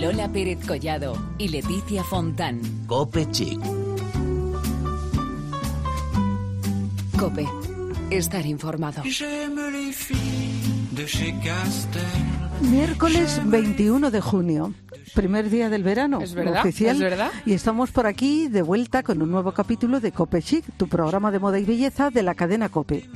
[0.00, 2.60] Lola Pérez Collado y Leticia Fontán.
[2.86, 3.60] Cope Chic.
[7.18, 7.46] Cope.
[8.10, 9.02] Estar informado.
[12.62, 14.74] Miércoles 21 de junio,
[15.14, 16.96] primer día del verano Es verdad, oficial.
[16.96, 17.30] es verdad.
[17.46, 21.30] Y estamos por aquí de vuelta con un nuevo capítulo de Cope Chic, tu programa
[21.30, 23.08] de moda y belleza de la cadena Cope.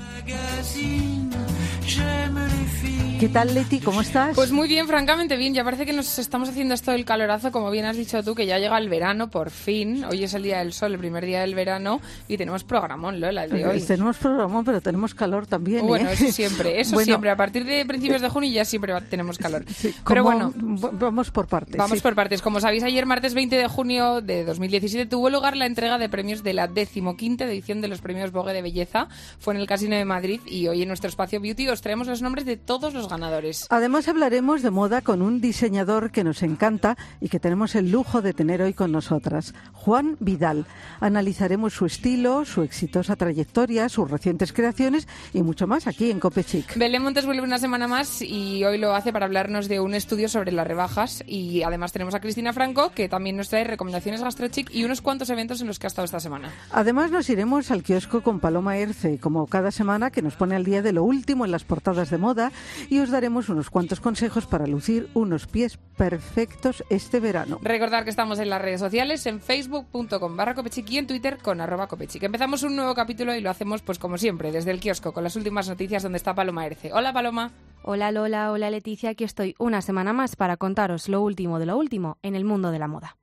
[3.18, 3.78] ¿Qué tal, Leti?
[3.78, 4.34] ¿Cómo estás?
[4.34, 5.54] Pues muy bien, francamente bien.
[5.54, 8.44] Ya parece que nos estamos haciendo esto del calorazo, como bien has dicho tú, que
[8.44, 10.04] ya llega el verano, por fin.
[10.04, 13.44] Hoy es el día del sol, el primer día del verano, y tenemos programón, Lola,
[13.44, 13.80] el de hoy.
[13.80, 15.86] Tenemos programa, pero tenemos calor también.
[15.86, 16.14] Bueno, ¿eh?
[16.14, 17.30] eso siempre, eso Bueno, siempre.
[17.30, 19.64] A partir de principios de junio ya siempre tenemos calor.
[19.74, 21.76] sí, Pero bueno, vamos por partes.
[21.76, 22.02] Vamos sí.
[22.02, 22.42] por partes.
[22.42, 26.42] Como sabéis, ayer martes 20 de junio de 2017 tuvo lugar la entrega de premios
[26.42, 29.06] de la decimoquinta edición de los premios Vogue de Belleza.
[29.38, 32.20] Fue en el Casino de Madrid y hoy en nuestro espacio Beauty os traemos los
[32.20, 33.66] nombres de todos los ganadores.
[33.70, 38.22] Además hablaremos de moda con un diseñador que nos encanta y que tenemos el lujo
[38.22, 40.66] de tener hoy con nosotras, Juan Vidal.
[41.00, 46.44] Analizaremos su estilo, su exitosa trayectoria, sus recientes creaciones y mucho más aquí en Cope
[46.44, 46.76] Chic.
[46.76, 50.28] Belén Montes vuelve una semana más y hoy lo hace para hablarnos de un estudio
[50.28, 54.74] sobre las rebajas y además tenemos a Cristina Franco que también nos trae recomendaciones gastrochic
[54.74, 56.52] y unos cuantos eventos en los que ha estado esta semana.
[56.72, 60.64] Además nos iremos al kiosco con Paloma Erce, como cada semana, que nos pone al
[60.64, 62.52] día de lo último en las portadas de moda
[62.94, 67.58] y os daremos unos cuantos consejos para lucir unos pies perfectos este verano.
[67.60, 71.60] Recordar que estamos en las redes sociales, en facebook.com barra copechic y en twitter con
[71.60, 72.22] arroba copechic.
[72.22, 75.34] Empezamos un nuevo capítulo y lo hacemos pues como siempre, desde el kiosco, con las
[75.34, 76.92] últimas noticias donde está Paloma Erce.
[76.92, 77.50] Hola Paloma.
[77.82, 81.76] Hola Lola, hola Leticia, aquí estoy una semana más para contaros lo último de lo
[81.76, 83.16] último en el mundo de la moda.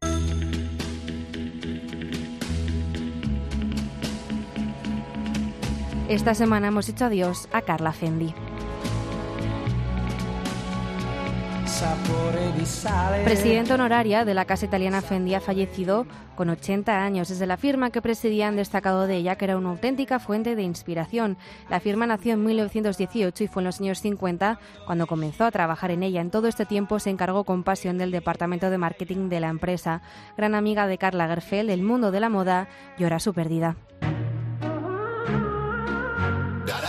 [6.10, 8.34] Esta semana hemos dicho adiós a Carla Fendi.
[13.24, 16.06] Presidenta honoraria de la casa italiana Fendi ha fallecido
[16.36, 17.30] con 80 años.
[17.30, 20.62] Desde la firma que presidía han destacado de ella que era una auténtica fuente de
[20.64, 21.38] inspiración.
[21.70, 25.92] La firma nació en 1918 y fue en los años 50 cuando comenzó a trabajar
[25.92, 26.22] en ella.
[26.22, 30.02] En todo este tiempo se encargó con pasión del departamento de marketing de la empresa.
[30.38, 33.76] Gran amiga de Karl Lagerfeld, el mundo de la moda llora su pérdida.
[36.66, 36.80] Da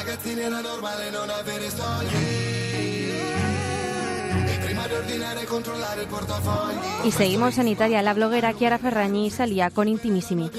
[7.04, 8.02] Y seguimos en Italia.
[8.02, 10.50] La bloguera Chiara Ferragni salía con Intimissimi.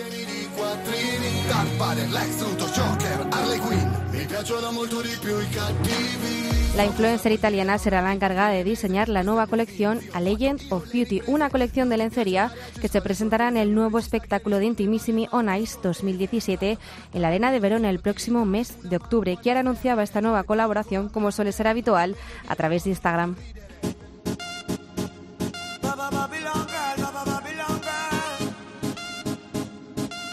[6.75, 11.21] La influencer italiana será la encargada de diseñar la nueva colección A Legend of Beauty,
[11.27, 15.77] una colección de lencería que se presentará en el nuevo espectáculo de Intimissimi On Ice
[15.83, 16.79] 2017
[17.13, 19.37] en la Arena de Verona el próximo mes de octubre.
[19.39, 22.15] Chiara anunciaba esta nueva colaboración, como suele ser habitual,
[22.47, 23.35] a través de Instagram.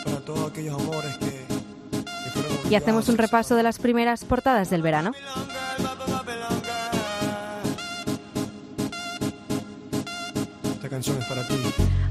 [0.05, 4.71] Para todos aquellos amores que, que fueron Y hacemos un repaso de las primeras portadas
[4.71, 5.13] del verano.
[10.75, 11.55] Esta canción es para ti.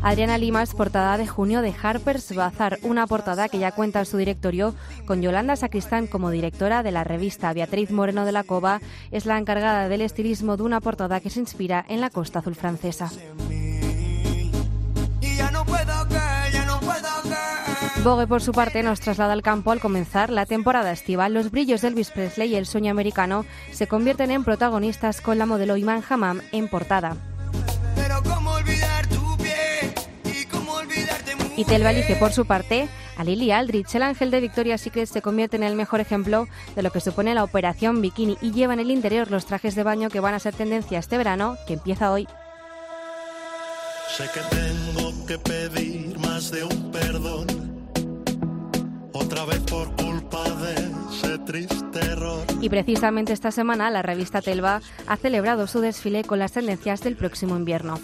[0.01, 4.15] Adriana Limas, portada de junio de Harper's Bazaar, una portada que ya cuenta en su
[4.15, 4.73] directorio
[5.05, 7.51] con Yolanda Sacristán como directora de la revista.
[7.51, 8.79] Beatriz Moreno de la Cova
[9.11, 12.55] es la encargada del estilismo de una portada que se inspira en la costa azul
[12.55, 13.11] francesa.
[17.99, 18.09] Que.
[18.09, 21.33] Vogue, por su parte, nos traslada al campo al comenzar la temporada estival.
[21.33, 25.45] Los brillos de Elvis Presley y el sueño americano se convierten en protagonistas con la
[25.45, 27.17] modelo Iman Hammam en portada.
[27.95, 29.93] Pero cómo olvidar tu pie
[30.25, 31.53] y cómo olvidarte mucho.
[31.57, 32.87] Y Telva elige por su parte
[33.17, 33.93] a Lily Aldrich.
[33.95, 37.33] El ángel de Victoria's Secret se convierte en el mejor ejemplo de lo que supone
[37.33, 40.39] la operación bikini y lleva en el interior los trajes de baño que van a
[40.39, 42.27] ser tendencia este verano, que empieza hoy.
[44.15, 47.78] Sé que tengo que pedir más de un perdón.
[49.31, 50.73] Otra vez por culpa de
[51.11, 52.43] ese triste error.
[52.61, 57.15] Y precisamente esta semana la revista Telva ha celebrado su desfile con las tendencias del
[57.15, 57.99] próximo invierno.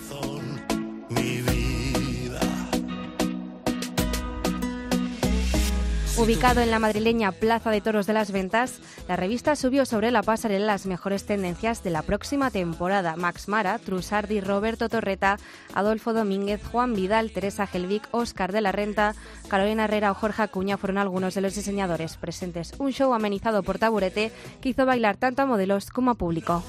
[6.25, 10.24] Ubicado en la madrileña Plaza de Toros de las Ventas, la revista subió sobre la
[10.24, 13.16] pasarela las mejores tendencias de la próxima temporada.
[13.16, 15.38] Max Mara, Trusardi, Roberto Torreta,
[15.75, 19.13] Adolfo Domínguez, Juan Vidal, Teresa Helvig, Óscar de la Renta,
[19.50, 22.74] Carolina Herrera o Jorge Acuña fueron algunos de los diseñadores presentes.
[22.80, 24.31] Un show amenizado por Taburete
[24.62, 26.63] que hizo bailar tanto a modelos como a público.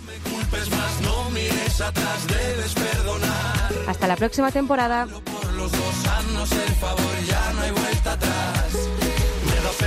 [3.86, 5.08] Hasta la próxima temporada.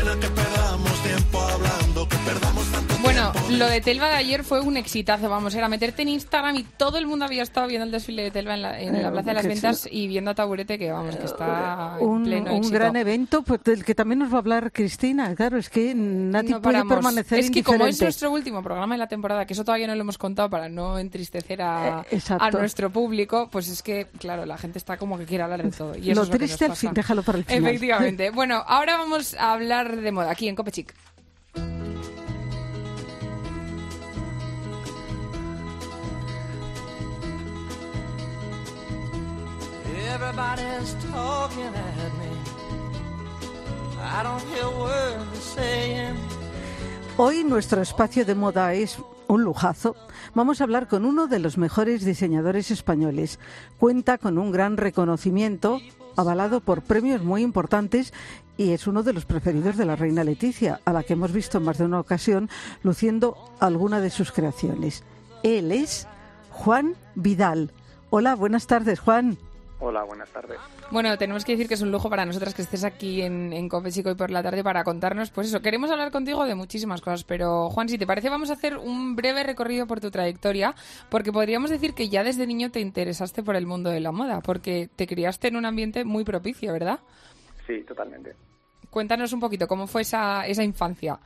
[0.10, 2.89] Que perdamos tiempo hablando, que perdamos tanto
[3.20, 6.64] Bueno, Lo de Telva de ayer fue un exitazo, vamos, era meterte en Instagram y
[6.64, 9.32] todo el mundo había estado viendo el desfile de Telva en la, en la Plaza
[9.32, 12.70] de las Ventas y viendo a Taburete que, vamos, que está en un, pleno un
[12.70, 15.36] gran evento pues, del que también nos va a hablar Cristina.
[15.36, 19.00] Claro, es que nadie No puede permanecer Es que como es nuestro último programa de
[19.00, 22.52] la temporada, que eso todavía no lo hemos contado para no entristecer a, Eh, a
[22.52, 25.98] nuestro público, pues es que, claro, la gente está como que quiere hablar de todo.
[25.98, 27.66] Y eso Lo es lo que triste al fin, déjalo para el final.
[27.66, 28.30] Efectivamente.
[28.30, 30.94] Bueno, ahora vamos a hablar de moda aquí en Copechic.
[47.16, 49.96] Hoy nuestro espacio de moda es un lujazo.
[50.36, 53.40] Vamos a hablar con uno de los mejores diseñadores españoles.
[53.78, 55.80] Cuenta con un gran reconocimiento,
[56.18, 58.14] avalado por premios muy importantes
[58.58, 61.60] y es uno de los preferidos de la reina Leticia, a la que hemos visto
[61.60, 62.50] en más de una ocasión
[62.84, 65.04] luciendo alguna de sus creaciones.
[65.44, 66.08] Él es
[66.50, 67.72] Juan Vidal.
[68.10, 69.38] Hola, buenas tardes, Juan.
[69.82, 70.58] Hola, buenas tardes.
[70.92, 73.70] Bueno, tenemos que decir que es un lujo para nosotras que estés aquí en, en
[73.70, 77.24] Copechic hoy por la tarde para contarnos, pues eso, queremos hablar contigo de muchísimas cosas,
[77.24, 80.76] pero Juan, si te parece, vamos a hacer un breve recorrido por tu trayectoria,
[81.10, 84.42] porque podríamos decir que ya desde niño te interesaste por el mundo de la moda,
[84.42, 87.00] porque te criaste en un ambiente muy propicio, ¿verdad?
[87.66, 88.36] Sí, totalmente.
[88.90, 91.20] Cuéntanos un poquito cómo fue esa, esa infancia.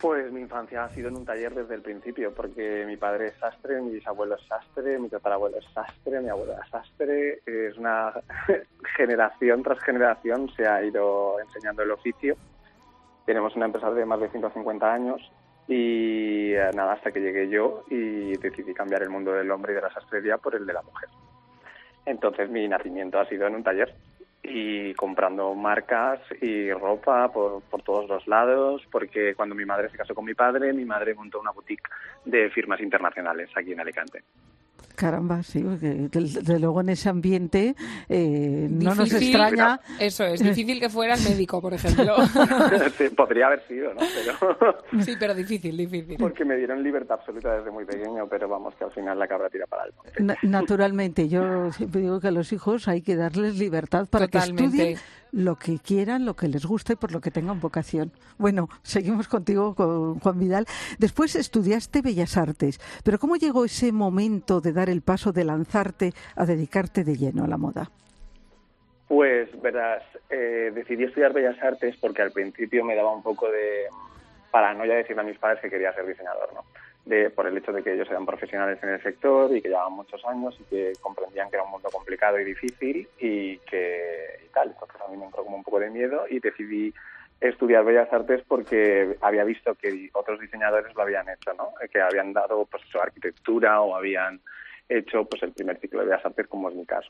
[0.00, 3.34] Pues mi infancia ha sido en un taller desde el principio, porque mi padre es
[3.34, 7.40] sastre, mi bisabuelo es sastre, mi tatarabuelo es sastre, mi abuelo es sastre.
[7.44, 8.12] Es una
[8.96, 12.36] generación tras generación se ha ido enseñando el oficio.
[13.26, 15.20] Tenemos una empresa de más de 150 años
[15.66, 19.76] y eh, nada, hasta que llegué yo y decidí cambiar el mundo del hombre y
[19.76, 21.08] de la sastrería por el de la mujer.
[22.06, 23.92] Entonces mi nacimiento ha sido en un taller
[24.50, 29.96] y comprando marcas y ropa por, por todos los lados, porque cuando mi madre se
[29.96, 31.88] casó con mi padre, mi madre montó una boutique
[32.24, 34.22] de firmas internacionales aquí en Alicante.
[34.94, 37.76] Caramba, sí, porque desde luego en ese ambiente
[38.08, 39.80] eh, no nos extraña.
[40.00, 42.16] Eso es, difícil que fueras médico, por ejemplo.
[42.98, 44.00] Sí, Podría haber sido, ¿no?
[44.00, 46.16] Pero sí, pero difícil, difícil.
[46.18, 49.48] porque me dieron libertad absoluta desde muy pequeño, pero vamos, que al final la cabra
[49.48, 50.12] tira para el monte.
[50.22, 54.38] Na- Naturalmente, yo siempre digo que a los hijos hay que darles libertad para que
[54.38, 54.98] estudien
[55.32, 58.12] lo que quieran, lo que les guste y por lo que tengan vocación.
[58.38, 60.66] Bueno, seguimos contigo con Juan Vidal.
[60.98, 66.12] Después estudiaste Bellas Artes, pero ¿cómo llegó ese momento de dar el paso de lanzarte
[66.36, 67.90] a dedicarte de lleno a la moda?
[69.08, 73.86] Pues verás, eh, decidí estudiar Bellas Artes porque al principio me daba un poco de
[74.50, 76.64] paranoia decirle a mis padres que quería ser diseñador, ¿no?
[77.08, 79.94] De, por el hecho de que ellos eran profesionales en el sector y que llevaban
[79.94, 84.48] muchos años y que comprendían que era un mundo complicado y difícil y que y
[84.52, 84.68] tal.
[84.68, 86.92] Entonces a mí me entró como un poco de miedo y decidí
[87.40, 91.72] estudiar Bellas Artes porque había visto que otros diseñadores lo habían hecho, ¿no?
[91.90, 94.40] Que habían dado pues eso, arquitectura o habían
[94.86, 97.08] hecho pues el primer ciclo de Bellas Artes como es mi caso.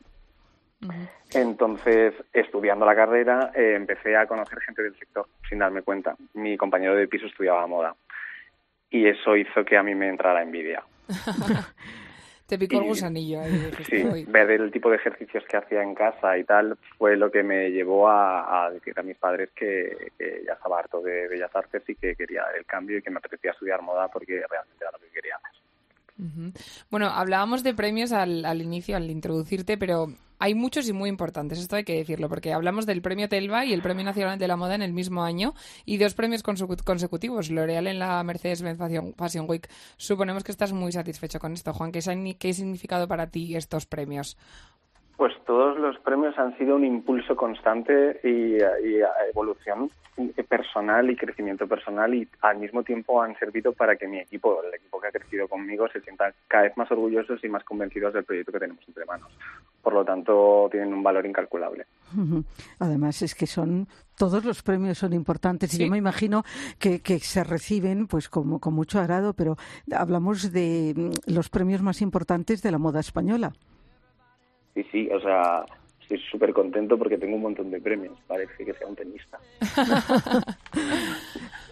[1.34, 6.16] Entonces, estudiando la carrera, eh, empecé a conocer gente del sector sin darme cuenta.
[6.34, 7.96] Mi compañero de piso estudiaba moda
[8.90, 10.82] y eso hizo que a mí me entrara envidia.
[12.46, 13.70] Te picó el gusanillo ahí.
[13.84, 17.42] Sí, ver el tipo de ejercicios que hacía en casa y tal fue lo que
[17.42, 21.54] me llevó a, a decir a mis padres que, que ya estaba harto de Bellas
[21.54, 24.92] Artes y que quería el cambio y que me apetecía estudiar moda porque realmente era
[24.92, 26.54] lo que quería hacer.
[26.90, 30.06] Bueno, hablábamos de premios al, al inicio, al introducirte, pero
[30.38, 33.72] hay muchos y muy importantes, esto hay que decirlo, porque hablamos del Premio Telva y
[33.72, 35.54] el Premio Nacional de la Moda en el mismo año
[35.84, 38.78] y dos premios consecu- consecutivos, L'Oreal en la Mercedes-Benz
[39.16, 39.68] Fashion, Week.
[39.96, 41.92] Suponemos que estás muy satisfecho con esto, Juan.
[41.92, 42.00] ¿Qué,
[42.38, 44.36] qué significado para ti estos premios?
[45.16, 48.58] Pues todos los premios han sido un impulso constante y
[49.30, 49.90] evolución
[50.48, 54.74] personal y crecimiento personal y al mismo tiempo han servido para que mi equipo, el
[54.74, 58.24] equipo que ha crecido conmigo, se sientan cada vez más orgullosos y más convencidos del
[58.24, 59.30] proyecto que tenemos entre manos.
[59.82, 61.86] Por lo tanto, tienen un valor incalculable.
[62.78, 65.84] Además es que son todos los premios son importantes y Sí.
[65.84, 66.42] yo me imagino
[66.80, 69.56] que, que se reciben pues como con mucho agrado, pero
[69.94, 73.52] hablamos de mm, los premios más importantes de la moda española.
[74.74, 75.64] Sí, sí, o sea,
[76.08, 78.18] estoy súper contento porque tengo un montón de premios.
[78.26, 79.38] Parece que sea un tenista.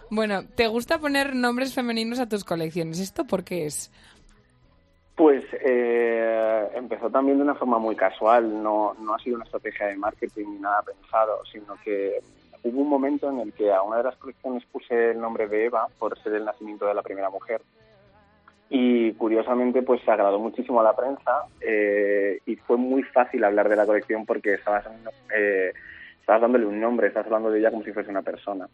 [0.08, 3.00] Bueno, ¿te gusta poner nombres femeninos a tus colecciones?
[3.00, 3.90] ¿Esto por qué es?
[5.16, 9.86] Pues eh, empezó también de una forma muy casual, no, no ha sido una estrategia
[9.86, 12.20] de marketing ni nada pensado, sino que
[12.62, 15.64] hubo un momento en el que a una de las colecciones puse el nombre de
[15.64, 17.62] Eva por ser el nacimiento de la primera mujer
[18.68, 23.68] y curiosamente pues se agradó muchísimo a la prensa eh, y fue muy fácil hablar
[23.68, 24.84] de la colección porque estabas,
[25.36, 25.72] eh,
[26.20, 28.68] estabas dándole un nombre, estabas hablando de ella como si fuese una persona.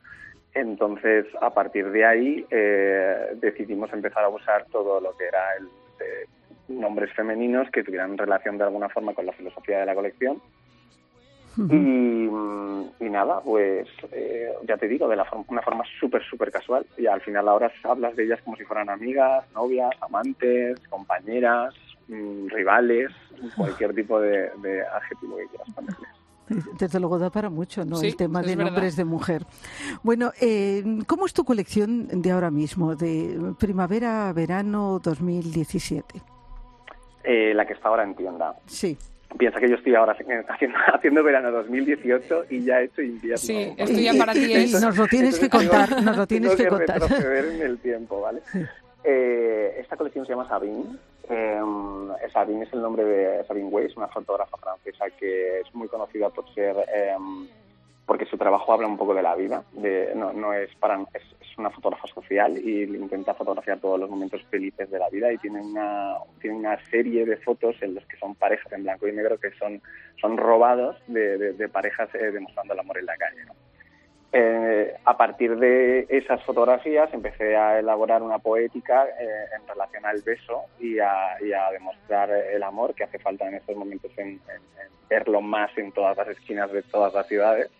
[0.55, 5.67] Entonces, a partir de ahí, eh, decidimos empezar a usar todo lo que era el
[6.01, 6.27] eh,
[6.69, 10.41] nombres femeninos que tuvieran relación de alguna forma con la filosofía de la colección.
[11.57, 12.25] Y,
[13.05, 16.87] y nada, pues eh, ya te digo, de la forma- una forma súper, súper casual.
[16.97, 21.75] Y al final ahora hablas de ellas como si fueran amigas, novias, amantes, compañeras,
[22.09, 23.11] mm, rivales,
[23.57, 26.07] cualquier tipo de, de adjetivo que quieras ponerle.
[26.79, 27.97] Desde luego da para mucho, ¿no?
[27.97, 28.73] Sí, el tema de verdad.
[28.73, 29.43] nombres de mujer.
[30.03, 36.21] Bueno, eh, ¿cómo es tu colección de ahora mismo, de primavera-verano 2017?
[37.25, 38.55] Eh, la que está ahora en tienda.
[38.67, 38.99] Sí.
[39.39, 40.47] Piensa que yo estoy ahora haciendo,
[40.95, 43.39] haciendo verano 2018 y ya he hecho invierno.
[43.39, 44.81] Sí, esto ya para ti es...
[44.81, 47.01] Nos lo tienes que contar, tengo- nos lo tienes que tengo contar.
[47.01, 48.41] retroceder en el tiempo, ¿vale?
[49.05, 50.85] Eh, esta colección se llama Sabine.
[51.29, 51.61] Eh,
[52.33, 56.53] Sabine es el nombre de Sabine Weiss, una fotógrafa francesa que es muy conocida por
[56.55, 57.17] ser eh,
[58.07, 59.63] porque su trabajo habla un poco de la vida.
[59.73, 61.23] De, no, no es para es,
[61.59, 65.61] una fotógrafa social y intenta fotografiar todos los momentos felices de la vida y tiene
[65.61, 69.39] una tiene una serie de fotos en los que son parejas en blanco y negro
[69.39, 69.83] que son
[70.19, 73.43] son robados de, parejas eh, demostrando el amor en la calle.
[74.35, 80.23] Eh, a partir de esas fotografías empecé a elaborar una poética eh, en relación al
[80.23, 81.37] beso y a,
[81.71, 85.93] demostrar el amor que hace falta en estos momentos en, en- en verlo más en
[85.93, 87.71] todas las esquinas de todas las ciudades.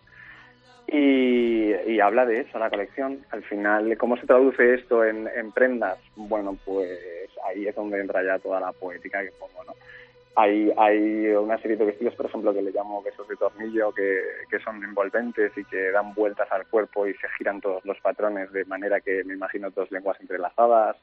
[0.87, 3.25] Y, y habla de eso la colección.
[3.31, 5.99] Al final, ¿cómo se traduce esto en, en prendas?
[6.17, 6.99] Bueno, pues
[7.45, 9.73] ahí es donde entra ya toda la poética que pongo, ¿no?
[10.35, 14.19] Hay, hay una serie de vestidos, por ejemplo, que le llamo besos de tornillo, que,
[14.51, 18.51] que son envolventes y que dan vueltas al cuerpo y se giran todos los patrones
[18.51, 20.97] de manera que me imagino dos lenguas entrelazadas.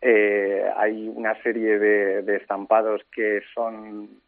[0.00, 4.21] Eh, hay una serie de, de estampados que son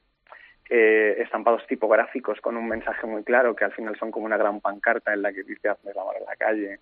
[0.71, 4.61] eh, estampados tipográficos con un mensaje muy claro, que al final son como una gran
[4.61, 6.81] pancarta en la que dice hazme el amor en la calle.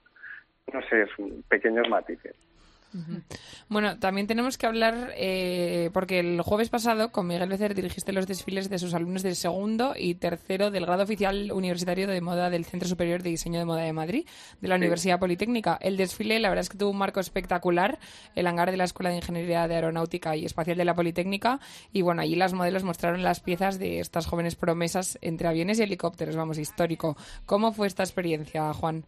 [0.73, 2.37] No sé, son pequeños matices.
[3.69, 8.27] Bueno, también tenemos que hablar, eh, porque el jueves pasado con Miguel Becer dirigiste los
[8.27, 12.65] desfiles de sus alumnos del segundo y tercero del grado oficial universitario de moda del
[12.65, 14.27] Centro Superior de Diseño de Moda de Madrid,
[14.61, 14.81] de la Sí.
[14.81, 15.79] Universidad Politécnica.
[15.81, 17.99] El desfile, la verdad es que tuvo un marco espectacular,
[18.35, 21.61] el hangar de la Escuela de Ingeniería de Aeronáutica y Espacial de la Politécnica,
[21.93, 25.83] y bueno, allí las modelos mostraron las piezas de estas jóvenes promesas entre aviones y
[25.83, 27.17] helicópteros, vamos, histórico.
[27.47, 29.05] ¿Cómo fue esta experiencia, Juan?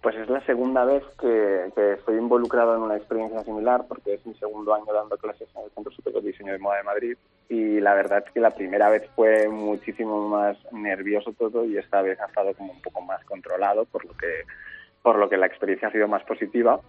[0.00, 4.24] Pues es la segunda vez que, que estoy involucrado en una experiencia similar, porque es
[4.24, 7.16] mi segundo año dando clases en el Centro Superior de Diseño de Moda de Madrid.
[7.50, 12.00] Y la verdad es que la primera vez fue muchísimo más nervioso todo y esta
[12.00, 14.44] vez ha estado como un poco más controlado, por lo que,
[15.02, 16.80] por lo que la experiencia ha sido más positiva.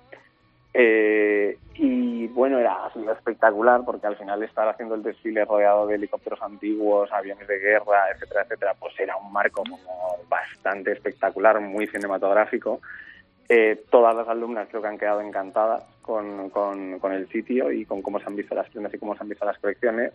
[0.74, 5.96] Eh, y bueno, era sido espectacular porque al final estar haciendo el desfile rodeado de
[5.96, 11.88] helicópteros antiguos, aviones de guerra, etcétera, etcétera, pues era un marco como bastante espectacular, muy
[11.88, 12.80] cinematográfico.
[13.50, 17.86] Eh, todas las alumnas creo que han quedado encantadas con, con, con el sitio y
[17.86, 20.14] con cómo se han visto las prendas y cómo se han visto las colecciones.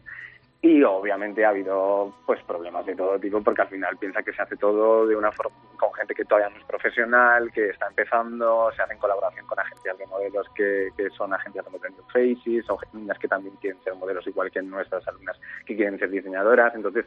[0.62, 4.42] Y obviamente ha habido pues problemas de todo tipo porque al final piensa que se
[4.42, 8.72] hace todo de una forma con gente que todavía no es profesional, que está empezando,
[8.74, 12.68] se hace en colaboración con agencias de modelos que, que son agencias como Trend Faces
[12.70, 16.74] o niñas que también quieren ser modelos igual que nuestras alumnas que quieren ser diseñadoras.
[16.74, 17.04] Entonces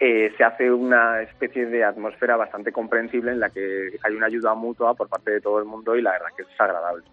[0.00, 4.54] eh, se hace una especie de atmósfera bastante comprensible en la que hay una ayuda
[4.54, 7.04] mutua por parte de todo el mundo y la verdad que es agradable.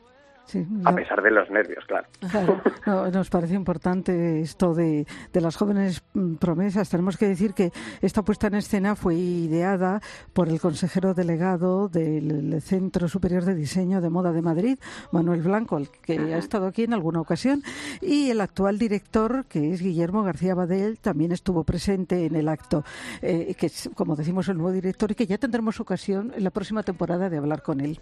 [0.46, 2.08] Sí, A no- pesar de los nervios, claro.
[2.32, 6.88] Claro, no, nos parece importante esto de, de las jóvenes mm, promesas.
[6.90, 7.72] Tenemos que decir que
[8.02, 10.02] esta puesta en escena fue ideada
[10.34, 14.78] por el consejero delegado del Centro Superior de Diseño de Moda de Madrid,
[15.12, 17.64] Manuel Blanco, el que ha estado aquí en alguna ocasión,
[18.02, 22.84] y el actual director, que es Guillermo García Badel, también estuvo presente en el acto,
[23.22, 26.52] eh, que es, como decimos, el nuevo director y que ya tendremos ocasión en la
[26.52, 28.00] próxima temporada de hablar con él.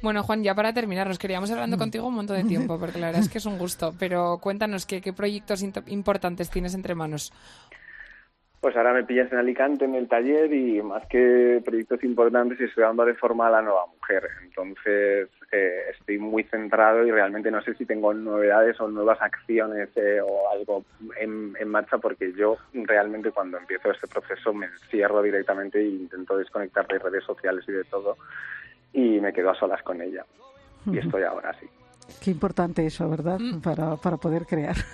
[0.00, 3.06] Bueno, Juan, ya para terminar, nos queríamos hablando contigo un montón de tiempo, porque la
[3.06, 3.94] verdad es que es un gusto.
[3.98, 7.32] Pero cuéntanos qué, qué proyectos importantes tienes entre manos.
[8.60, 12.82] Pues ahora me pillas en Alicante en el taller y más que proyectos importantes estoy
[12.82, 14.28] dando de forma a la nueva mujer.
[14.42, 19.90] Entonces eh, estoy muy centrado y realmente no sé si tengo novedades o nuevas acciones
[19.94, 20.84] eh, o algo
[21.20, 26.36] en, en marcha porque yo realmente cuando empiezo este proceso me encierro directamente e intento
[26.36, 28.16] desconectar de redes sociales y de todo
[28.92, 30.24] y me quedo a solas con ella.
[30.86, 31.66] Y estoy ahora así.
[32.22, 33.38] Qué importante eso, ¿verdad?
[33.62, 34.76] Para, para poder crear.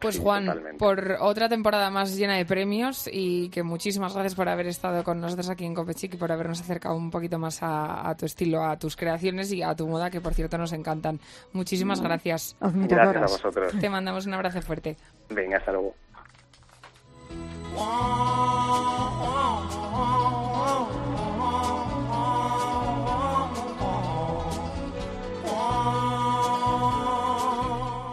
[0.00, 0.78] Pues Sí, Juan, totalmente.
[0.78, 5.20] por otra temporada más llena de premios y que muchísimas gracias por haber estado con
[5.20, 8.62] nosotros aquí en Copechic y por habernos acercado un poquito más a, a tu estilo,
[8.64, 11.18] a tus creaciones y a tu moda, que por cierto nos encantan.
[11.52, 12.56] Muchísimas gracias.
[12.60, 13.30] Gracias a Admiradoras.
[13.32, 13.72] vosotros.
[13.80, 14.96] Te mandamos un abrazo fuerte.
[15.30, 15.94] Venga, hasta luego.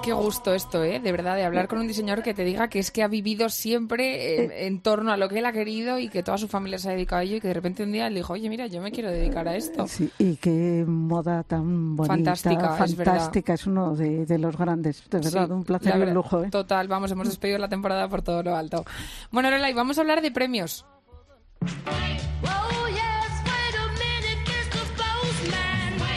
[0.05, 0.99] Qué gusto esto, ¿eh?
[0.99, 3.49] De verdad, de hablar con un diseñador que te diga que es que ha vivido
[3.49, 6.77] siempre en, en torno a lo que él ha querido y que toda su familia
[6.77, 8.67] se ha dedicado a ello y que de repente un día le dijo, oye, mira,
[8.67, 9.87] yo me quiero dedicar a esto.
[9.87, 13.13] Sí, y qué moda tan bonita, Fantástica, es verdad.
[13.13, 13.53] fantástica.
[13.55, 16.43] Es, uno de, de los grandes, de verdad, Sí, un placer la y un lujo.
[16.43, 16.49] ¿eh?
[16.51, 18.85] Total, vamos, hemos despedido la temporada por todo lo alto.
[19.31, 20.85] Bueno, Lorelai, vamos a hablar de premios.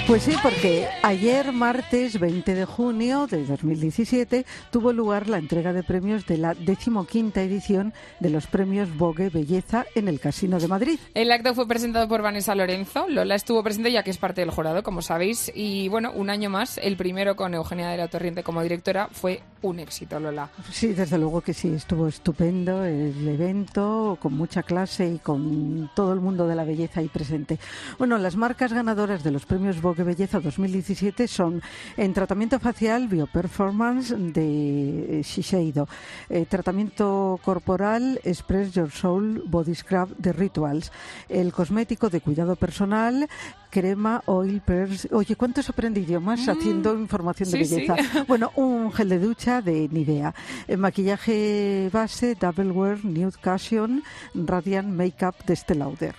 [0.08, 5.82] Pues sí, porque ayer, martes 20 de junio de 2017, tuvo lugar la entrega de
[5.82, 10.98] premios de la decimoquinta edición de los premios Vogue Belleza en el Casino de Madrid.
[11.12, 13.06] El acto fue presentado por Vanessa Lorenzo.
[13.06, 15.52] Lola estuvo presente ya que es parte del jurado, como sabéis.
[15.54, 19.42] Y bueno, un año más, el primero con Eugenia de la Torriente como directora, fue
[19.60, 20.48] un éxito, Lola.
[20.72, 26.14] Sí, desde luego que sí, estuvo estupendo el evento, con mucha clase y con todo
[26.14, 27.58] el mundo de la belleza ahí presente.
[27.98, 31.62] Bueno, las marcas ganadoras de los premios Vogue Belleza 2017 son
[31.96, 35.88] en tratamiento facial Bioperformance de eh, Shiseido,
[36.28, 40.92] eh, tratamiento corporal Express Your Soul Body Scrub de Rituals,
[41.28, 43.28] el cosmético de cuidado personal
[43.70, 45.08] Crema Oil Pearls.
[45.12, 46.50] Oye, ¿cuántos aprendí idiomas Mm.
[46.50, 47.74] haciendo información de Sí, sí.
[47.86, 47.96] belleza?
[48.28, 50.34] Bueno, un gel de ducha de Nivea.
[50.66, 54.02] El maquillaje base Double Wear Nude Cushion
[54.34, 56.14] Radiant Makeup de Estée Lauder.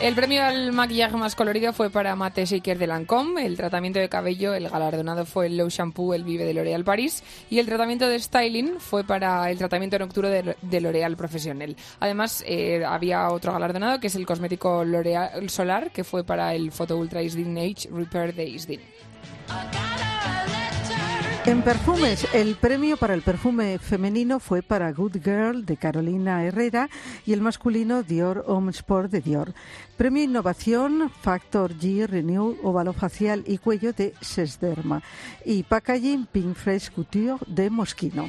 [0.00, 4.08] El premio al maquillaje más colorido fue para Mate Shaker de Lancôme, el tratamiento de
[4.08, 8.06] cabello, el galardonado fue el Low Shampoo, el Vive de L'Oréal Paris y el tratamiento
[8.06, 11.76] de styling fue para el tratamiento nocturno de, L'Oréal Professionnel.
[11.98, 16.70] Además, eh, había otro galardonado que es el cosmético L'Oréal Solar, que fue para el
[16.70, 18.80] Photo Ultra Isdin Age Repair de Isdin.
[21.48, 26.90] En perfumes, el premio para el perfume femenino fue para Good Girl de Carolina Herrera
[27.24, 29.54] y el masculino Dior Homme Sport de Dior.
[29.96, 35.02] Premio Innovación Factor G Renew Óvalo Facial y Cuello de Sesderma.
[35.42, 38.28] Y Packaging Pink Fresh Couture de Moschino.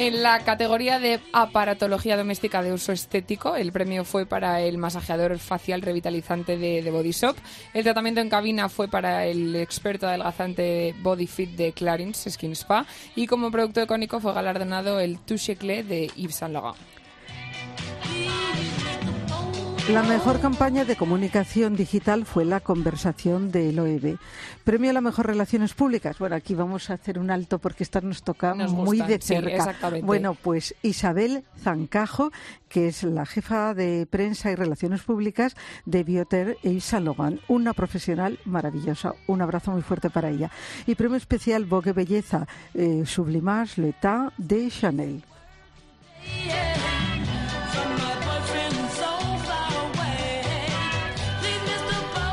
[0.00, 5.36] En la categoría de aparatología doméstica de uso estético, el premio fue para el masajeador
[5.40, 7.34] facial revitalizante de, Body Shop.
[7.74, 12.86] El tratamiento en cabina fue para el experto adelgazante Body Fit de Clarins Skin Spa.
[13.16, 16.76] Y como producto icónico fue galardonado el Touche Clé de Yves Saint Laurent.
[19.88, 24.18] La mejor campaña de comunicación digital fue la conversación de Loewe.
[24.62, 26.18] Premio a la mejor relaciones públicas.
[26.18, 29.14] Bueno, aquí vamos a hacer un alto porque esta nos toca Nos muy gustan, de
[29.22, 29.56] sí, cerca.
[29.56, 30.06] exactamente.
[30.06, 32.30] Bueno, pues Isabel Zancajo,
[32.68, 37.72] que es la jefa de prensa y relaciones públicas de Bioter e Saint Laurent, una
[37.72, 39.14] profesional maravillosa.
[39.26, 40.50] Un abrazo muy fuerte para ella.
[40.86, 45.24] Y premio especial Vogue Belleza eh, Sublimage Le Temps de Chanel.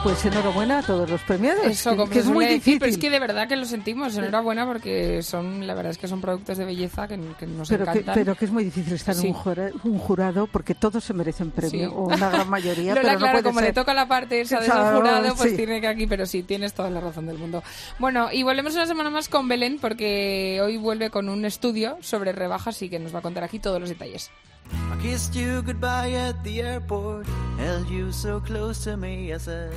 [0.06, 1.66] Pues enhorabuena a todos los premiados.
[1.66, 2.80] Eso, que- como que es muy decir, difícil.
[2.80, 4.16] pero es que de verdad que lo sentimos.
[4.16, 7.86] Enhorabuena porque son, la verdad es que son productos de belleza que, que nos pero
[7.86, 8.14] que, encantan.
[8.14, 9.26] pero que es muy difícil estar Sí.
[9.28, 11.96] en un jura- un jurado porque todos se merecen premio, Sí.
[11.96, 13.70] o una gran mayoría, pero no claro, puede como ser.
[13.70, 15.58] le toca la parte esa de Claro, jurado, pues sí.
[15.58, 17.64] tiene que aquí, pero sí, tienes toda la razón del mundo.
[17.98, 22.32] Bueno, y volvemos una semana más con Belén, porque hoy vuelve con un estudio sobre
[22.32, 24.30] rebajas y que nos va a contar aquí todos los detalles.
[24.72, 29.34] I kissed you goodbye at the airport, held you so close to me.
[29.34, 29.74] I said,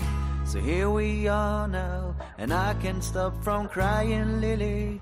[0.46, 5.00] So here we are now, and I can't stop from crying, Lily.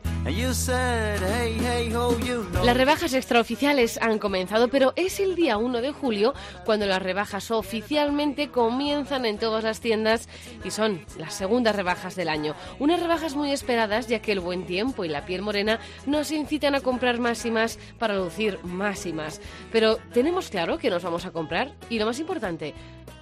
[2.64, 6.34] Las rebajas extraoficiales han comenzado, pero es el día 1 de julio
[6.64, 10.28] cuando las rebajas oficialmente comienzan en todas las tiendas
[10.64, 12.56] y son las segundas rebajas del año.
[12.80, 16.74] Unas rebajas muy esperadas ya que el buen tiempo y la piel morena nos incitan
[16.74, 19.40] a comprar más y más para lucir más y más.
[19.70, 21.72] Pero ¿tenemos claro qué nos vamos a comprar?
[21.88, 22.74] Y lo más importante,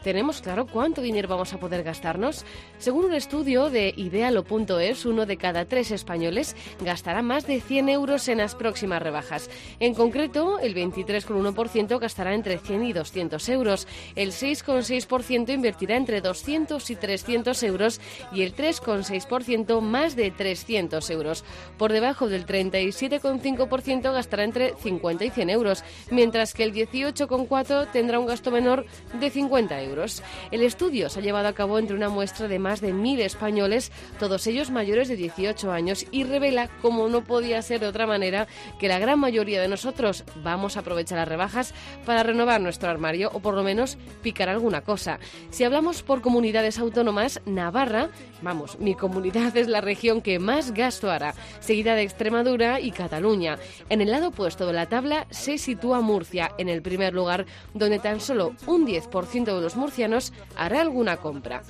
[0.04, 2.44] ¿Tenemos claro cuánto dinero vamos a poder gastarnos?
[2.76, 6.54] Según un estudio de idealo.es, uno de cada tres españoles
[6.94, 9.50] gastará más de 100 euros en las próximas rebajas.
[9.80, 16.88] En concreto, el 23,1% gastará entre 100 y 200 euros, el 6,6% invertirá entre 200
[16.90, 18.00] y 300 euros
[18.32, 21.44] y el 3,6% más de 300 euros.
[21.78, 28.20] Por debajo del 37,5% gastará entre 50 y 100 euros, mientras que el 18,4% tendrá
[28.20, 28.86] un gasto menor
[29.18, 30.22] de 50 euros.
[30.52, 33.90] El estudio se ha llevado a cabo entre una muestra de más de 1.000 españoles,
[34.20, 38.46] todos ellos mayores de 18 años, y revela, como no podía ser de otra manera,
[38.78, 41.72] que la gran mayoría de nosotros vamos a aprovechar las rebajas
[42.04, 45.18] para renovar nuestro armario o por lo menos picar alguna cosa.
[45.48, 48.10] Si hablamos por comunidades autónomas, Navarra,
[48.42, 53.56] vamos, mi comunidad es la región que más gasto hará, seguida de Extremadura y Cataluña.
[53.88, 57.98] En el lado opuesto de la tabla se sitúa Murcia, en el primer lugar, donde
[57.98, 61.62] tan solo un 10% de los murcianos hará alguna compra.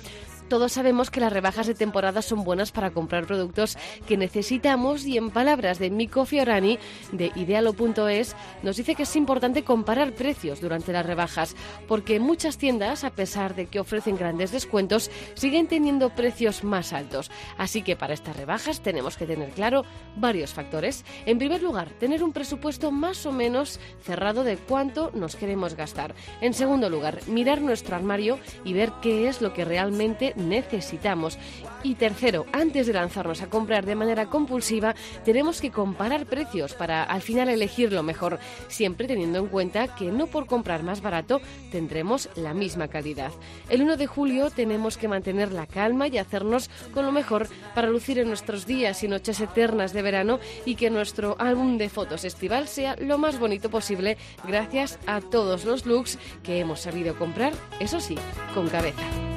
[0.49, 3.77] Todos sabemos que las rebajas de temporada son buenas para comprar productos
[4.07, 6.77] que necesitamos y en palabras de Miko Fiorani
[7.11, 11.55] de idealo.es nos dice que es importante comparar precios durante las rebajas
[11.87, 17.31] porque muchas tiendas, a pesar de que ofrecen grandes descuentos, siguen teniendo precios más altos.
[17.57, 19.83] Así que para estas rebajas tenemos que tener claro
[20.15, 21.05] varios factores.
[21.25, 26.13] En primer lugar, tener un presupuesto más o menos cerrado de cuánto nos queremos gastar.
[26.41, 31.37] En segundo lugar, mirar nuestro armario y ver qué es lo que realmente necesitamos.
[31.83, 37.03] Y tercero, antes de lanzarnos a comprar de manera compulsiva, tenemos que comparar precios para
[37.03, 41.41] al final elegir lo mejor, siempre teniendo en cuenta que no por comprar más barato
[41.71, 43.31] tendremos la misma calidad.
[43.69, 47.89] El 1 de julio tenemos que mantener la calma y hacernos con lo mejor para
[47.89, 52.23] lucir en nuestros días y noches eternas de verano y que nuestro álbum de fotos
[52.23, 57.53] estival sea lo más bonito posible gracias a todos los looks que hemos sabido comprar,
[57.79, 58.17] eso sí,
[58.53, 59.34] con cabeza.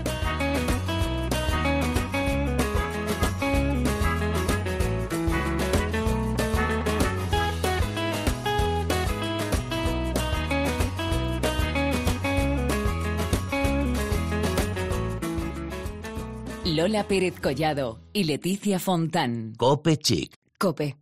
[16.78, 19.54] Lola Pérez Collado y Leticia Fontán.
[19.56, 20.32] Cope Chic.
[20.60, 20.96] Cope.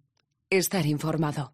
[0.49, 1.53] Estar informado.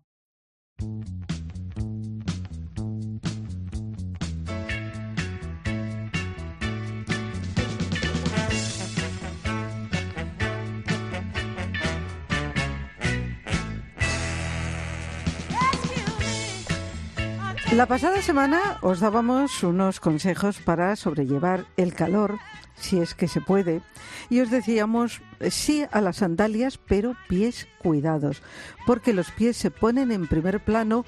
[17.72, 22.38] La pasada semana os dábamos unos consejos para sobrellevar el calor,
[22.82, 23.80] si es que se puede,
[24.28, 28.42] y os decíamos eh, sí a las sandalias, pero pies cuidados,
[28.86, 31.04] porque los pies se ponen en primer plano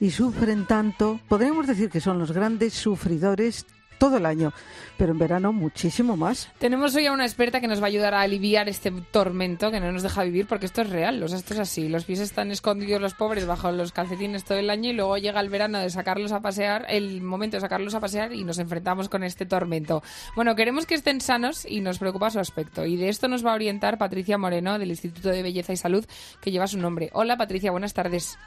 [0.00, 3.66] y sufren tanto, podríamos decir que son los grandes sufridores
[3.98, 4.52] todo el año,
[4.96, 6.50] pero en verano muchísimo más.
[6.58, 9.80] Tenemos hoy a una experta que nos va a ayudar a aliviar este tormento que
[9.80, 11.88] no nos deja vivir, porque esto es real, o sea, esto es así.
[11.88, 15.40] Los pies están escondidos los pobres bajo los calcetines todo el año y luego llega
[15.40, 19.08] el verano de sacarlos a pasear, el momento de sacarlos a pasear y nos enfrentamos
[19.08, 20.02] con este tormento.
[20.36, 22.84] Bueno, queremos que estén sanos y nos preocupa su aspecto.
[22.84, 26.04] Y de esto nos va a orientar Patricia Moreno del Instituto de Belleza y Salud,
[26.40, 27.10] que lleva su nombre.
[27.12, 28.38] Hola Patricia, buenas tardes.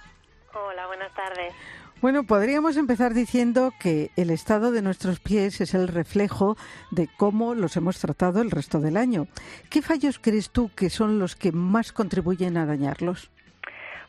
[0.54, 1.54] Hola, buenas tardes.
[2.00, 6.56] Bueno, podríamos empezar diciendo que el estado de nuestros pies es el reflejo
[6.92, 9.26] de cómo los hemos tratado el resto del año.
[9.72, 13.32] ¿Qué fallos crees tú que son los que más contribuyen a dañarlos?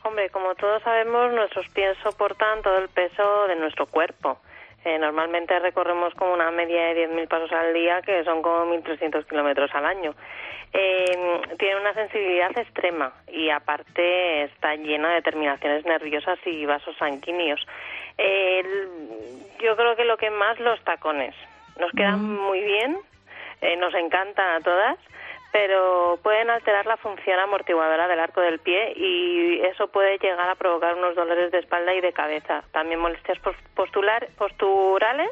[0.03, 4.37] Hombre, como todos sabemos, nuestros pies soportan todo el peso de nuestro cuerpo.
[4.85, 9.25] Eh, normalmente recorremos como una media de 10.000 pasos al día, que son como 1.300
[9.27, 10.15] kilómetros al año.
[10.71, 17.65] Eh, tiene una sensibilidad extrema y aparte está llena de terminaciones nerviosas y vasos sanguíneos.
[18.17, 18.63] Eh,
[19.61, 21.35] yo creo que lo que más los tacones.
[21.79, 22.97] Nos quedan muy bien,
[23.61, 24.97] eh, nos encantan a todas,
[25.51, 30.55] pero pueden alterar la función amortiguadora del arco del pie y eso puede llegar a
[30.55, 33.39] provocar unos dolores de espalda y de cabeza, también molestias
[33.75, 35.31] postular, posturales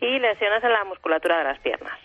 [0.00, 1.98] y lesiones en la musculatura de las piernas.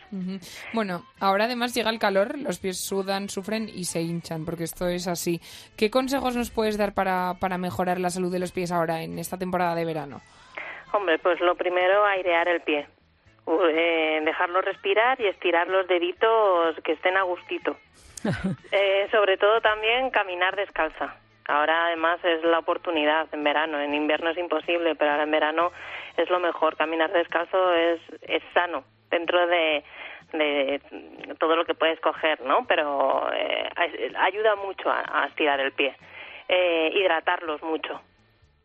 [0.74, 4.88] Bueno, ahora además llega el calor, los pies sudan, sufren y se hinchan, porque esto
[4.88, 5.40] es así.
[5.78, 9.18] ¿Qué consejos nos puedes dar para, para mejorar la salud de los pies ahora en
[9.18, 10.22] esta temporada de verano?
[10.92, 12.88] Hombre, pues lo primero, airear el pie.
[13.48, 17.78] Eh, dejarlo respirar y estirar los deditos que estén a gustito.
[18.72, 21.16] Eh, sobre todo también caminar descalza.
[21.48, 25.72] Ahora además es la oportunidad en verano, en invierno es imposible, pero ahora en verano
[26.18, 26.76] es lo mejor.
[26.76, 29.84] Caminar descalzo es, es sano dentro de,
[30.34, 30.82] de
[31.40, 32.66] todo lo que puedes coger, ¿no?
[32.68, 33.70] Pero eh,
[34.18, 35.96] ayuda mucho a, estirar el pie.
[36.48, 38.02] Eh, hidratarlos mucho.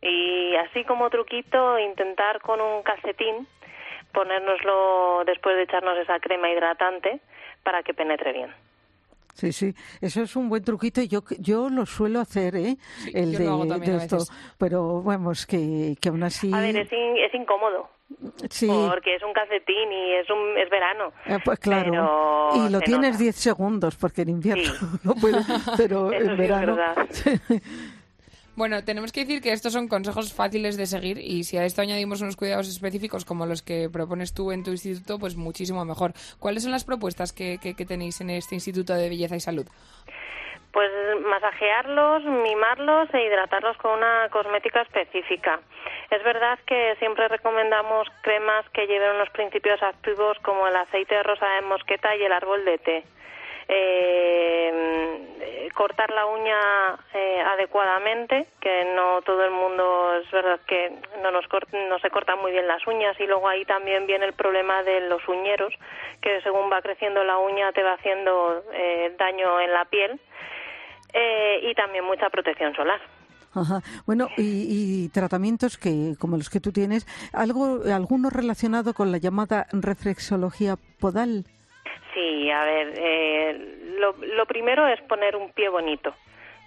[0.02, 3.46] Y así como truquito, intentar con un calcetín
[4.12, 7.20] ponérnoslo después de echarnos esa crema hidratante
[7.62, 8.50] para que penetre bien.
[9.34, 12.76] Sí, sí, eso es un buen truquito y yo, yo lo suelo hacer, ¿eh?
[13.14, 14.18] el de, esto,
[14.58, 16.52] pero vamos, que, que aún así...
[16.52, 17.88] A ver, es, es incómodo.
[18.50, 18.68] Sí.
[18.68, 21.12] Porque es un calcetín y es un es verano.
[21.26, 22.50] Eh, pues claro.
[22.54, 24.72] y lo tienes 10 segundos porque en invierno
[25.04, 25.38] no puedo,
[25.76, 26.76] pero en verano.
[28.60, 31.80] Bueno, tenemos que decir que estos son consejos fáciles de seguir y si a esto
[31.80, 36.12] añadimos unos cuidados específicos como los que propones tú en tu instituto, pues muchísimo mejor.
[36.38, 39.66] ¿Cuáles son las propuestas que, que, tenéis en este Instituto de Belleza y Salud?
[40.72, 40.90] Pues
[41.24, 45.60] masajearlos, mimarlos e hidratarlos con una cosmética específica.
[46.10, 51.22] Es verdad que siempre recomendamos cremas que lleven unos principios activos como el aceite de
[51.22, 53.04] rosa de mosqueta y el árbol de té.
[53.72, 56.58] Eh, cortar la uña
[57.14, 61.44] eh, adecuadamente, que no todo el mundo es verdad que no nos
[61.88, 65.08] no se cortan muy bien las uñas y luego ahí también viene el problema de
[65.08, 65.72] los uñeros,
[66.20, 70.20] que según va creciendo la uña te va haciendo eh, daño en la piel
[71.62, 73.00] y también mucha protección solar.
[73.52, 73.82] Ajá.
[74.06, 79.66] Bueno, y, tratamientos que, como los que tú tienes, algo, alguno relacionado con la llamada
[79.72, 81.44] reflexología podal.
[82.14, 86.14] Sí, a ver, eh, lo, primero es poner un pie bonito.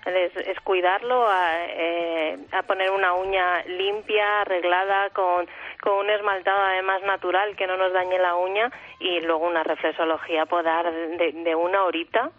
[0.05, 5.47] Es, cuidarlo, eh, a, poner una uña limpia, arreglada, con,
[5.81, 10.45] con un esmaltado además natural que no nos dañe la uña y luego una reflexología
[10.45, 12.31] podar de, de una horita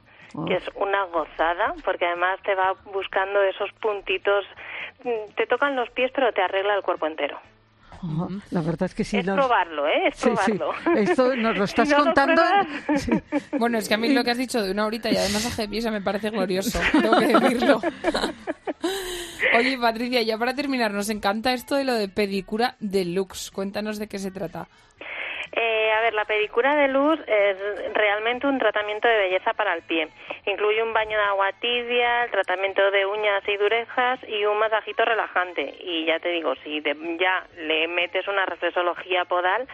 [0.46, 4.44] que es una gozada, porque además te va buscando esos puntitos,
[5.36, 7.38] te tocan los pies pero te arregla el cuerpo entero.
[8.50, 9.18] La verdad es que sí.
[9.18, 10.08] Es probarlo, ¿eh?
[10.08, 10.72] Es probarlo.
[10.96, 12.42] Esto nos lo estás contando.
[13.58, 15.66] Bueno, es que a mí lo que has dicho de una horita y además a
[15.66, 16.78] pies me parece glorioso.
[16.92, 17.80] Tengo que decirlo.
[19.56, 23.50] Oye, Patricia, ya para terminar, nos encanta esto de lo de pedicura deluxe.
[23.50, 24.68] Cuéntanos de qué se trata.
[25.56, 29.82] Eh, a ver, la pedicura de luz es realmente un tratamiento de belleza para el
[29.82, 30.08] pie.
[30.46, 35.04] Incluye un baño de agua tibia, el tratamiento de uñas y durejas y un masajito
[35.04, 35.76] relajante.
[35.80, 39.68] Y ya te digo, si ya le metes una reflexología podal,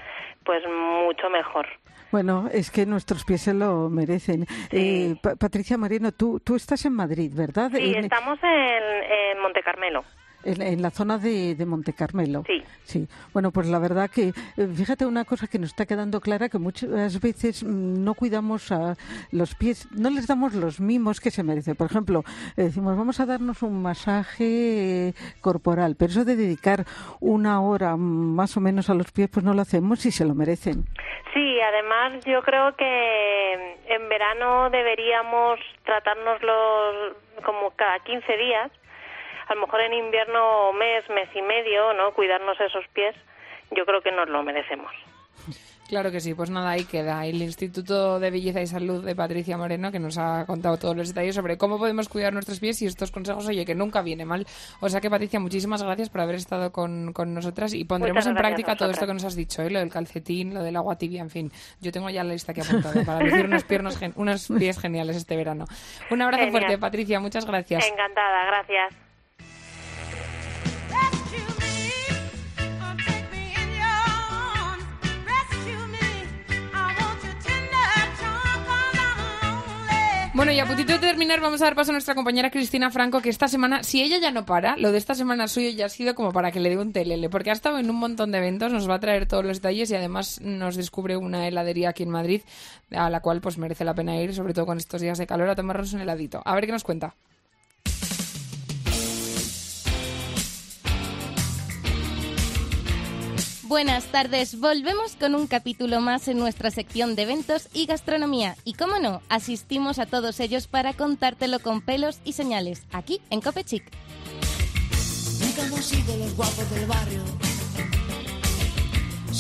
[0.45, 1.67] pues mucho mejor.
[2.13, 4.45] Bueno, es que nuestros pies se lo merecen.
[4.73, 7.71] Eh, Patricia Moreno, tú, tú estás en Madrid, ¿verdad?
[7.73, 10.05] Sí, estamos en, en Monte Carmelo.
[10.45, 12.45] En, la zona de, de Monte Carmelo.
[12.47, 12.63] Sí.
[12.83, 13.07] Sí.
[13.33, 14.33] Bueno, pues la verdad que, eh,
[14.75, 18.97] fíjate una cosa que nos está quedando clara, que muchas veces mm, no cuidamos a
[19.33, 21.77] los pies, no les damos los mimos que se merecen.
[21.77, 22.25] Por ejemplo,
[22.57, 26.85] eh, decimos, vamos a darnos un masaje eh, corporal, pero eso de dedicar
[27.21, 30.35] una hora más o menos a los pies, pues no lo hacemos y se lo
[30.35, 30.85] merecen.
[31.33, 38.71] Sí, además yo creo que en verano deberíamos tratárnoslos como cada 15 días
[39.51, 42.13] a lo mejor en invierno mes, mes y medio, ¿no?
[42.13, 43.15] Cuidarnos esos pies,
[43.71, 44.93] yo creo que nos lo merecemos.
[45.91, 49.59] Claro que sí, pues nada, ahí queda el Instituto de Belleza y Salud de Patricia
[49.59, 52.87] Moreno, que nos ha contado todos los detalles sobre cómo podemos cuidar nuestros pies y
[52.87, 54.47] estos consejos, oye, que nunca viene mal.
[54.81, 58.37] O sea que, Patricia, muchísimas gracias por haber estado con, con nosotras y pondremos en
[58.37, 59.71] práctica todo esto que nos has dicho, ¿eh?
[59.71, 61.51] lo del calcetín, lo del agua tibia, en fin.
[61.81, 65.37] Yo tengo ya la lista que apuntada para decir unos, piernos unos pies geniales este
[65.37, 65.65] verano.
[66.09, 67.85] Un abrazo fuerte, Patricia, muchas gracias.
[67.91, 69.10] Encantada, gracias.
[80.41, 83.21] Bueno, y a puntito de terminar, vamos a dar paso a nuestra compañera Cristina Franco,
[83.21, 85.89] que esta semana, si ella ya no para, lo de esta semana suyo ya ha
[85.91, 88.39] sido como para que le dé un telele, porque ha estado en un montón de
[88.39, 92.05] eventos, nos va a traer todos los detalles y además nos descubre una heladería aquí
[92.05, 92.41] en Madrid,
[92.91, 95.51] a la cual pues merece la pena ir, sobre todo con estos días de calor,
[95.51, 96.41] a tomarnos un heladito.
[96.43, 97.17] A ver qué nos cuenta.
[103.71, 108.57] Buenas tardes, volvemos con un capítulo más en nuestra sección de eventos y gastronomía.
[108.65, 113.41] Y cómo no, asistimos a todos ellos para contártelo con pelos y señales, aquí en
[113.41, 113.85] Copechic.
[115.39, 115.63] Nunca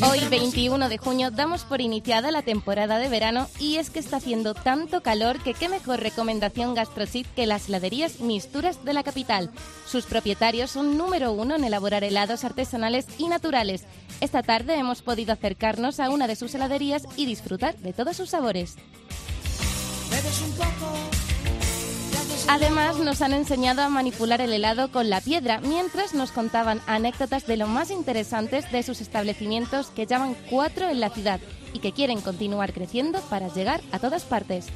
[0.03, 4.17] Hoy, 21 de junio, damos por iniciada la temporada de verano y es que está
[4.17, 9.51] haciendo tanto calor que qué mejor recomendación gastrochip que las heladerías Misturas de la capital.
[9.87, 13.85] Sus propietarios son número uno en elaborar helados artesanales y naturales.
[14.23, 18.31] Esta tarde hemos podido acercarnos a una de sus heladerías y disfrutar de todos sus
[18.31, 18.77] sabores.
[22.53, 27.47] Además, nos han enseñado a manipular el helado con la piedra, mientras nos contaban anécdotas
[27.47, 31.39] de lo más interesantes de sus establecimientos que llaman cuatro en la ciudad
[31.73, 34.67] y que quieren continuar creciendo para llegar a todas partes.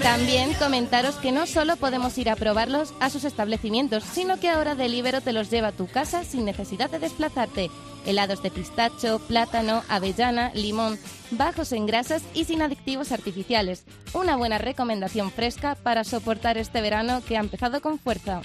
[0.00, 4.76] También comentaros que no solo podemos ir a probarlos a sus establecimientos, sino que ahora
[4.76, 7.70] Delibero te los lleva a tu casa sin necesidad de desplazarte.
[8.06, 10.98] Helados de pistacho, plátano, avellana, limón,
[11.30, 13.84] bajos en grasas y sin adictivos artificiales.
[14.12, 18.42] Una buena recomendación fresca para soportar este verano que ha empezado con fuerza.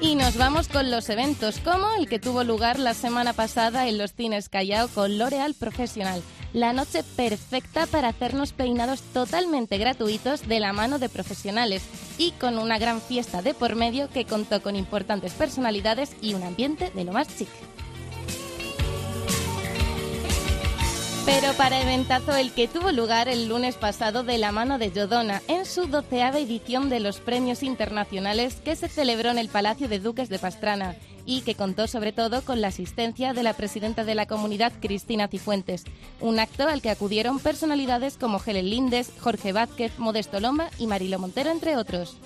[0.00, 3.98] Y nos vamos con los eventos, como el que tuvo lugar la semana pasada en
[3.98, 6.22] los cines Callao con L'Oreal Profesional.
[6.56, 11.82] La noche perfecta para hacernos peinados totalmente gratuitos de la mano de profesionales
[12.16, 16.42] y con una gran fiesta de por medio que contó con importantes personalidades y un
[16.42, 17.50] ambiente de lo más chic.
[21.26, 25.42] Pero para eventazo el que tuvo lugar el lunes pasado de la mano de Yodona
[25.48, 29.98] en su doceava edición de los premios internacionales que se celebró en el Palacio de
[29.98, 30.96] Duques de Pastrana.
[31.26, 35.28] Y que contó sobre todo con la asistencia de la presidenta de la comunidad, Cristina
[35.28, 35.84] Cifuentes.
[36.20, 41.18] Un acto al que acudieron personalidades como Helen Lindes, Jorge Vázquez, Modesto Loma y Marilo
[41.18, 42.16] Montero, entre otros.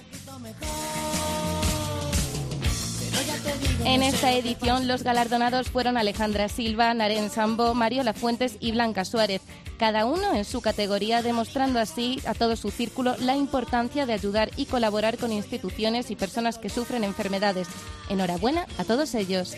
[3.84, 9.40] En esta edición los galardonados fueron Alejandra Silva, Naren Sambo, Mario Lafuentes y Blanca Suárez,
[9.80, 14.50] cada uno en su categoría demostrando así a todo su círculo la importancia de ayudar
[14.56, 17.66] y colaborar con instituciones y personas que sufren enfermedades.
[18.10, 19.54] Enhorabuena a todos ellos.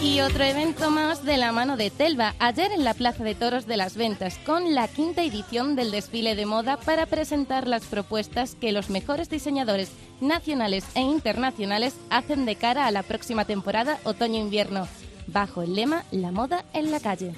[0.00, 3.66] Y otro evento más de la mano de Telva, ayer en la Plaza de Toros
[3.66, 8.54] de las Ventas, con la quinta edición del desfile de moda para presentar las propuestas
[8.54, 14.86] que los mejores diseñadores nacionales e internacionales hacen de cara a la próxima temporada otoño-invierno,
[15.28, 17.34] bajo el lema La moda en la calle.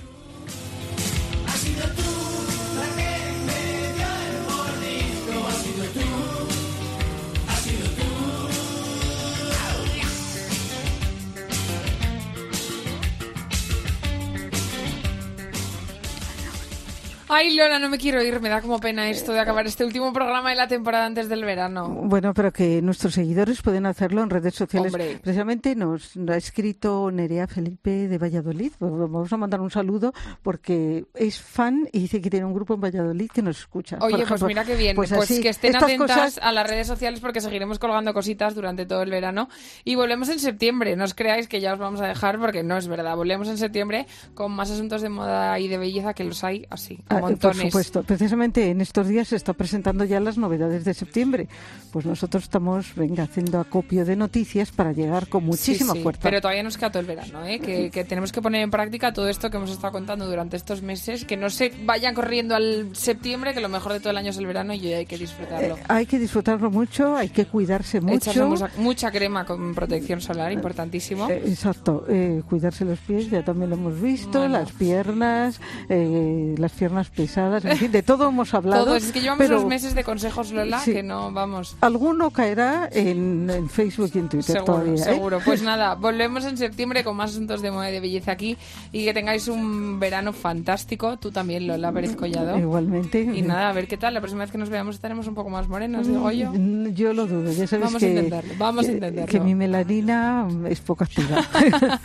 [17.32, 18.40] Ay, Lola, no me quiero ir.
[18.40, 21.44] Me da como pena esto de acabar este último programa de la temporada antes del
[21.44, 21.88] verano.
[21.88, 24.92] Bueno, pero que nuestros seguidores pueden hacerlo en redes sociales.
[24.92, 25.18] Hombre.
[25.22, 28.72] Precisamente nos ha escrito Nerea Felipe de Valladolid.
[28.78, 30.12] Pues Vamos a mandar un saludo
[30.42, 33.98] porque es fan y dice que tiene un grupo en Valladolid que nos escucha.
[34.00, 34.96] Oye, Por pues mira qué bien.
[34.96, 38.86] Pues, así, que estén atentas cosas- a las redes sociales porque seguiremos colgando cositas durante
[38.86, 39.48] todo el verano.
[39.84, 40.96] Y volvemos en septiembre.
[40.96, 43.14] No os creáis que ya os vamos a dejar porque no es verdad.
[43.14, 46.98] Volvemos en septiembre con más asuntos de moda y de belleza que los hay así,
[47.20, 47.62] a Ah, por montones.
[47.72, 48.02] supuesto.
[48.02, 51.48] Precisamente en estos días se está presentando ya las novedades de septiembre.
[51.92, 56.20] Pues nosotros estamos, venga, haciendo acopio de noticias para llegar con muchísima Sí, sí, fuerza.
[56.22, 57.58] Pero todavía nos queda todo el verano, ¿eh?
[57.60, 60.82] que, que tenemos que poner en práctica todo esto que hemos estado contando durante estos
[60.82, 64.30] meses, que no se vayan corriendo al septiembre, que lo mejor de todo el año
[64.30, 65.76] es el verano y hay que disfrutarlo.
[65.76, 68.46] Eh, hay que disfrutarlo mucho, hay que cuidarse mucho.
[68.48, 71.28] mucha, mucha crema con protección solar, importantísimo.
[71.28, 74.58] Eh, exacto, eh, cuidarse los pies, ya también lo hemos visto, Bueno.
[74.58, 78.84] las piernas, eh, las piernas pesadas, en fin, de todo hemos hablado.
[78.84, 80.92] Todo, es que llevamos pero unos meses de consejos, Lola, Sí.
[80.94, 81.76] que no, vamos.
[81.80, 84.94] Alguno caerá en, en Facebook y en Twitter Seguro, todavía.
[84.94, 84.98] ¿eh?
[85.14, 85.40] seguro.
[85.44, 88.56] Pues nada, volvemos en septiembre con más asuntos de moda y de belleza aquí
[88.92, 91.16] y que tengáis un verano fantástico.
[91.18, 92.58] Tú también, Lola Pérez Collado.
[92.58, 93.20] Igualmente.
[93.22, 94.14] Y nada, a ver qué tal.
[94.14, 96.52] La próxima vez que nos veamos estaremos un poco más morenas, digo yo.
[96.52, 99.30] Mm, Yo lo dudo, ya sabes Vamos a que, intentarlo, vamos a que- intentarlo.
[99.30, 101.44] que mi melanina es poco activa.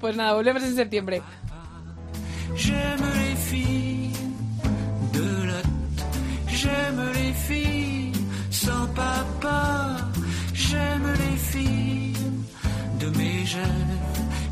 [0.00, 1.22] Pues nada, volvemos en septiembre.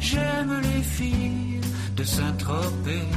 [0.01, 1.61] J'aime les filles
[1.97, 3.09] de Saint-Tropez.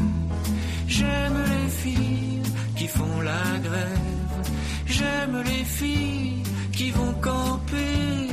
[0.87, 2.41] J'aime les filles
[2.77, 4.33] qui font la grève.
[4.85, 8.29] J'aime les filles qui vont camper